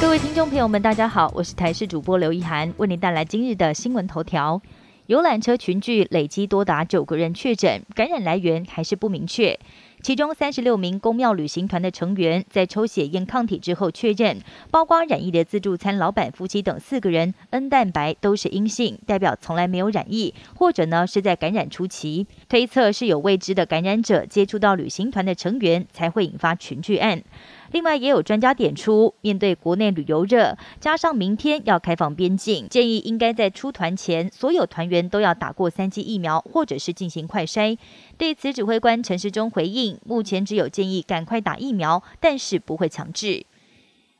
[0.00, 4.62] 各位听众朋友们，大家好，我是台视主播刘一涵，为您带来今日的新闻头条。
[5.06, 9.58] 游览车群聚累积多达九个人确诊，感染来源还是不明确。
[10.00, 14.38] 其中三十六名公庙旅行团的成员在抽血验抗体之后确认，
[14.70, 22.26] 包括染疫的自助餐老板夫妻等四个人，N 蛋白都是阴性，代表从来没有染疫，或者呢是在感染初期。
[22.48, 27.22] 推测是有未知的感染者接触到旅行团的成员，才会引发群聚案。
[27.70, 37.76] 另外，也有专家点出，面对国内旅游热，加上明天要开放边境，建议应该在出团前，所有团员都要打过三剂疫苗，或者是进行快筛。
[38.16, 43.46] 对此，指挥官陈时中回应，目前只有建议赶快打疫苗，但是不会强制。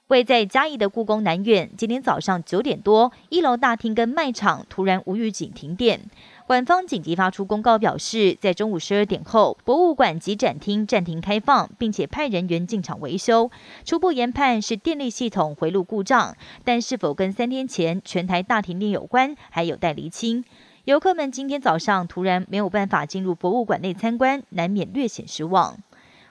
[0.09, 6.01] 位在嘉义的故宫南院，今天早上九点多，一楼大厅跟卖场突然无预警停电。
[6.47, 13.51] 馆方紧急发出公告，表示在中午十二点后，博物馆及展厅暂停开放，并且派人员进场维修。
[13.85, 20.43] 初步研判是电力系统回路故障，但是否跟三天前全台大停电有关，还有待厘清。
[20.89, 25.77] 游客们今天早上突然没有办法进入博物馆内参观，难免略显失望。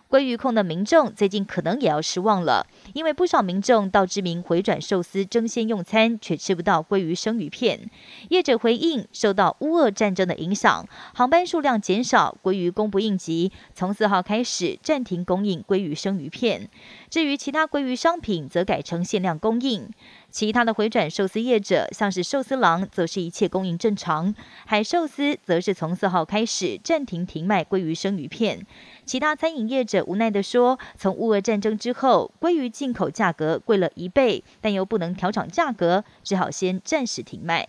[0.10, 7.92] 鲑鱼控的民众最近可能也要失望了，因为不少民众到知名回转寿司争先用餐，却吃不到鲑鱼生鱼片。
[8.30, 16.68] 业者回应，受到乌俄战争的影响，航班数量减少，鲑鱼供不应急，从四号开始暂停供应鲑鱼生鱼片。
[17.12, 19.90] 至于其他鲑鱼商品，则改成限量供应。
[20.30, 24.34] 其他的回转寿司业者，像是寿司郎，则是一切供应正常；
[24.66, 28.66] 海寿司则是从四号开始暂停停卖鲑鱼生鱼片。
[29.06, 37.68] 其他餐饮业者无奈地说：“从乌俄战争之后，鲑鱼进口价格贵了一倍，但又不能调涨价格，只好先暂时停卖。”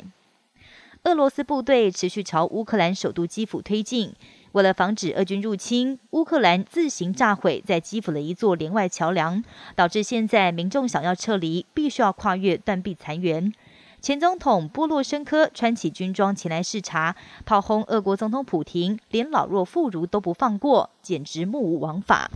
[1.05, 4.13] 俄罗斯部队持续朝乌克兰首都基辅推进。
[4.59, 9.45] 为了防止俄军入侵，乌克兰自行炸毁在基辅的一座连外桥梁，
[9.77, 13.53] 导致现在民众想要撤离，必须要跨越断壁残垣。
[14.01, 17.15] 前总统波洛申科穿起军装前来视察，
[17.47, 22.29] 炮轰俄国总统普廷，连老弱妇孺都不放过，简直目无王法。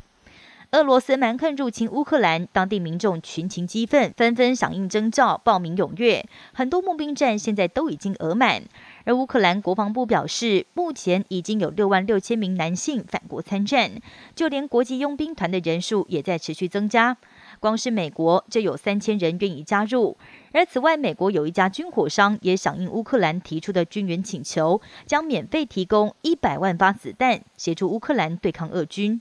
[0.71, 6.25] 俄罗斯蛮横入侵乌克兰，当地民众群情激愤，纷纷响应征召，报名踊跃。
[6.55, 8.63] 很多募兵站现在都已经额满。
[9.05, 13.93] 而乌克兰国防部表示，目前已经有六万六千名男性返国参战，
[14.35, 17.17] 就连国际佣兵团的人数也在持续增加。
[17.61, 20.17] 光是美国就有三千人愿意加入。
[20.53, 29.21] 而此外，美国有一家军火商也响应乌克兰提出的军援请求，将免费提供一百万发子弹，协助乌克兰对抗俄军。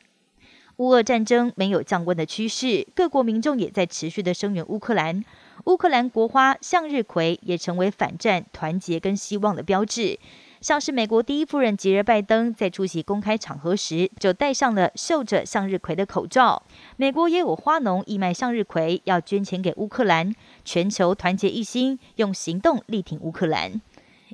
[0.78, 5.24] 乌俄战争没有降温的趋势，各国民众也在持续的声援乌克兰。
[5.66, 10.20] 乌克兰国花向日葵也成为反战团结跟希望的标志。
[10.60, 16.62] 像是美国第一夫人吉尔拜登在出席公开场合时，就戴上了绣着向日葵的口罩。
[16.98, 20.36] 美国也有花农义卖向日葵，要捐钱给乌克兰。
[20.64, 23.82] 全球团结一心，用行动力挺乌克兰。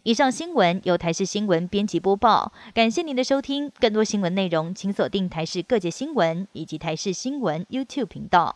[0.03, 3.71] 以上新闻由台视新闻编辑播报，感谢您的收听。
[3.79, 8.55] 更多新闻内容，请锁定台视各界新闻以及台视新闻 YouTube 频道。